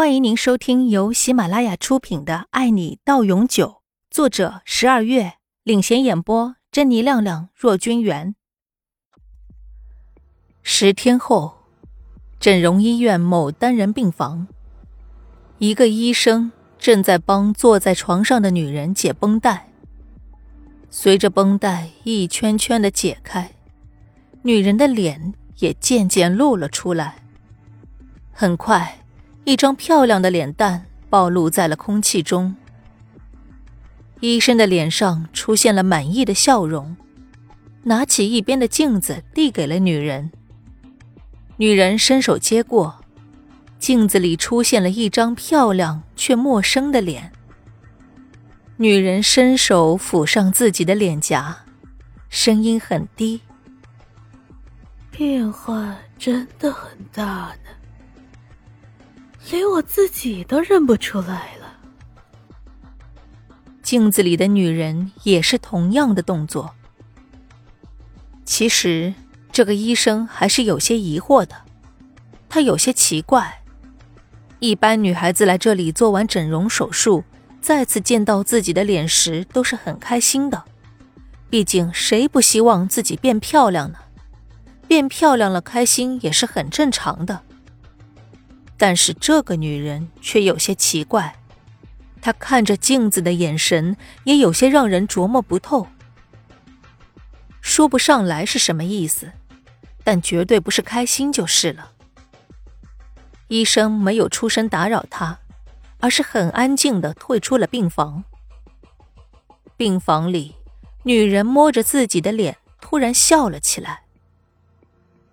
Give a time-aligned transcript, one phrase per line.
[0.00, 3.66] 欢迎您收听由喜马拉雅出品的《爱你到永久》，
[4.10, 8.34] 作者十二月领衔演播，珍妮、亮亮、若君元。
[10.62, 11.58] 十天后，
[12.38, 14.48] 整容医院某单人病房，
[15.58, 19.68] 一个医生正在帮坐在床上的女人解绷带。
[20.88, 23.52] 随着绷带一圈圈的解开，
[24.40, 27.16] 女人的脸也渐渐露了出来。
[28.32, 28.99] 很快。
[29.44, 32.54] 一张漂亮的脸蛋暴露在了空气中。
[34.20, 36.96] 医生的脸上出现了满意的笑容，
[37.84, 40.30] 拿起一边的镜子递给了女人。
[41.56, 43.02] 女人伸手接过，
[43.78, 47.32] 镜子里出现了一张漂亮却陌生的脸。
[48.76, 51.64] 女人伸手抚上自己的脸颊，
[52.28, 53.40] 声音很低
[55.10, 57.70] ：“变化真的很大呢。”
[59.50, 61.78] 连我自己都认不出来了。
[63.82, 66.74] 镜子里的女人也是同样的动作。
[68.44, 69.14] 其实，
[69.50, 71.54] 这个医生还是有些疑惑的，
[72.48, 73.62] 他有些奇怪。
[74.58, 77.24] 一般女孩子来这里做完整容手术，
[77.60, 80.64] 再次见到自己的脸时都是很开心的，
[81.48, 83.98] 毕竟谁不希望自己变漂亮呢？
[84.86, 87.42] 变漂亮了，开心也是很正常的。
[88.80, 91.36] 但是这个女人却有些奇怪，
[92.22, 95.86] 她看着镜子的眼神也有些让人琢磨不透，
[97.60, 99.32] 说不上来是什么意思，
[100.02, 101.92] 但绝对不是开心就是了。
[103.48, 105.40] 医生没有出声打扰她，
[105.98, 108.24] 而是很安静的退出了病房。
[109.76, 110.56] 病房里，
[111.02, 114.04] 女人摸着自己的脸，突然笑了起来。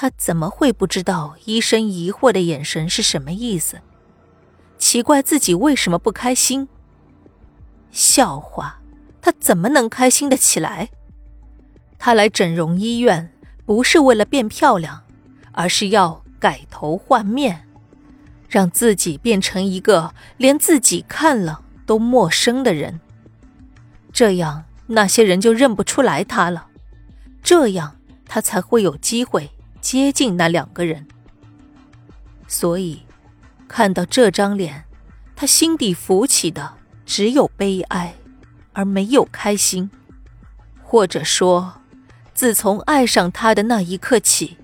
[0.00, 3.82] 他怎么会不知道医生疑惑的眼神是什么意思？
[4.78, 6.68] 奇怪自己为什么不开心？
[7.90, 8.80] 笑话，
[9.20, 10.88] 他怎么能开心的起来？
[11.98, 13.30] 他来整容医院
[13.66, 15.02] 不是为了变漂亮，
[15.52, 17.68] 而是要改头换面，
[18.48, 23.00] 让自己变成一个连自己看了都陌生的人。
[24.14, 26.68] 这样那些人就认不出来他了，
[27.42, 29.50] 这样他才会有机会。
[29.80, 31.06] 接近那两个人，
[32.46, 33.02] 所以
[33.66, 34.84] 看到这张脸，
[35.34, 36.74] 他心底浮起的
[37.06, 38.14] 只有悲哀，
[38.72, 39.90] 而没有开心。
[40.82, 41.80] 或者说，
[42.34, 44.58] 自从爱上他的那一刻起，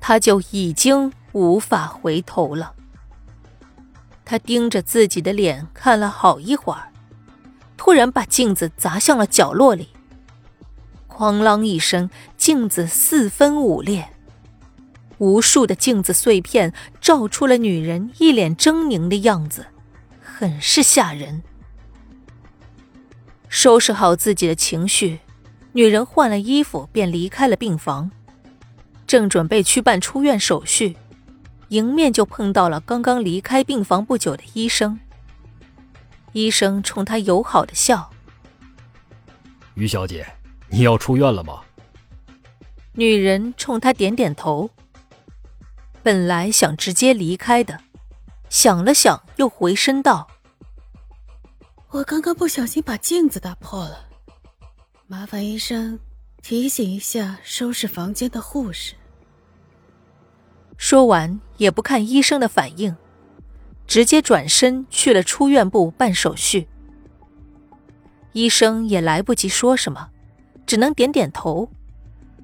[0.00, 2.74] 他就已经无法回头了。
[4.24, 6.90] 他盯着自己的脸看了好一会儿，
[7.76, 9.88] 突然把镜子砸向了角落里，
[11.08, 14.11] 哐啷一声，镜子四分五裂。
[15.22, 19.66] 无数的镜子碎片照出了女人一脸狰狞的样子，
[20.20, 21.44] 很是吓人。
[23.48, 25.20] 收拾好自己的情绪，
[25.74, 28.10] 女人换了衣服便离开了病房，
[29.06, 30.96] 正准备去办出院手续，
[31.68, 34.98] 迎面就碰到了刚刚离开病房不久的医生。
[36.32, 38.10] 医生冲她友好的笑
[39.74, 40.26] ：“于小姐，
[40.68, 41.60] 你要出院了吗？”
[42.94, 44.68] 女人冲他点点头。
[46.02, 47.78] 本来想直接离开的，
[48.48, 50.26] 想了想，又回身道
[51.90, 54.08] ：“我刚刚不小心把镜子打破了，
[55.06, 56.00] 麻烦医生
[56.42, 58.94] 提醒一下收拾房间的护士。”
[60.76, 62.96] 说完，也不看医生的反应，
[63.86, 66.66] 直接转身去了出院部办手续。
[68.32, 70.10] 医生也来不及说什么，
[70.66, 71.70] 只能点点头。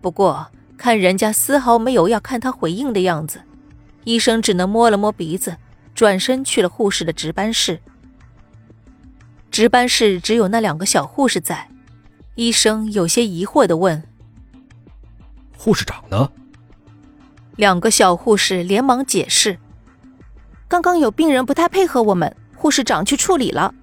[0.00, 0.48] 不过。
[0.80, 3.42] 看人家丝毫没有要看他回应的样子，
[4.04, 5.58] 医生只能摸了摸鼻子，
[5.94, 7.82] 转身去了护士的值班室。
[9.50, 11.68] 值班室只有那两个小护士在，
[12.34, 14.02] 医生有些疑惑的问
[15.54, 16.32] ：“护士长呢？”
[17.56, 19.58] 两个小护士连忙解释
[20.66, 23.74] ：“刚刚有病人不太配合我们，护士长去处理了。”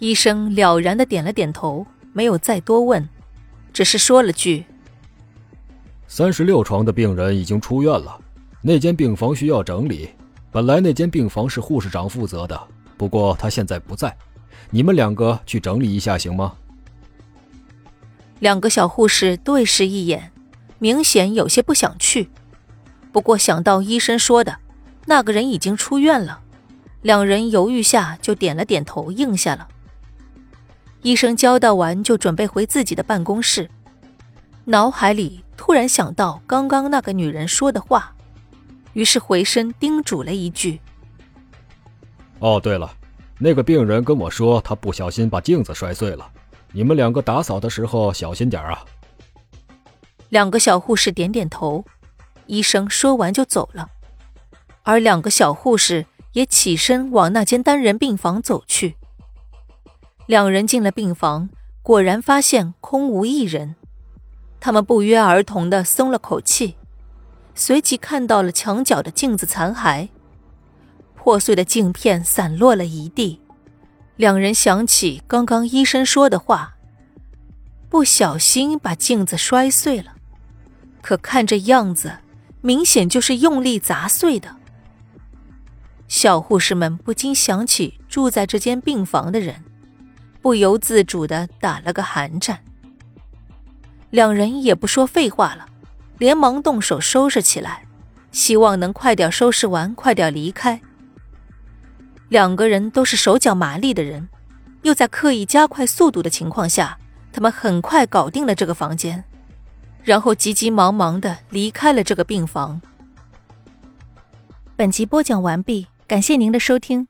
[0.00, 3.08] 医生了然的点了点头，没有再多问，
[3.72, 4.66] 只是说了句。
[6.08, 8.18] 三十六床的病人已经出院了，
[8.62, 10.08] 那间病房需要整理。
[10.52, 12.58] 本来那间病房是护士长负责的，
[12.96, 14.16] 不过他现在不在，
[14.70, 16.54] 你们两个去整理一下行吗？
[18.38, 20.32] 两个小护士对视一眼，
[20.78, 22.28] 明显有些不想去。
[23.12, 24.58] 不过想到医生说的，
[25.06, 26.40] 那个人已经出院了，
[27.02, 29.68] 两人犹豫下就点了点头，应下了。
[31.02, 33.68] 医生交代完就准备回自己的办公室，
[34.64, 35.42] 脑海里。
[35.56, 38.14] 突然想到刚刚那个女人说的话，
[38.92, 40.80] 于是回身叮嘱了一句
[42.38, 42.94] ：“哦，对了，
[43.38, 46.30] 那个病人跟我说他不小心把镜子摔碎了，
[46.72, 48.84] 你们两个打扫的时候小心点啊。
[50.28, 51.84] 两个小护士点点头，
[52.46, 53.88] 医生说完就走了，
[54.82, 58.96] 而两个小护士也起身往那间单人病房走去。
[60.26, 61.48] 两人进了病房，
[61.82, 63.76] 果然发现空无一人，
[64.66, 66.74] 他们不约而同的松了口气，
[67.54, 70.08] 随即看到了墙角的镜子残骸。
[71.14, 73.40] 破碎的镜片散落了一地，
[74.16, 76.74] 两人想起刚刚医生说的话，
[77.88, 80.16] 不小心把镜子摔碎了，
[81.00, 82.16] 可看这样子，
[82.60, 84.56] 明显就是用力砸碎的。
[86.08, 89.62] 小护士们不禁想起住在这间病房的人，
[90.42, 92.64] 不由自主的打了个寒战。
[94.16, 95.66] 两人也不说废话了，
[96.16, 97.84] 连忙动手收拾起来，
[98.32, 100.80] 希望能快点收拾完，快点离开。
[102.30, 104.26] 两个人都是手脚麻利的人，
[104.84, 106.98] 又在刻意加快速度的情况下，
[107.30, 109.22] 他们很快搞定了这个房间，
[110.02, 112.80] 然后急急忙忙的离开了这个病房。
[114.76, 117.06] 本集播讲完毕，感谢您的收听。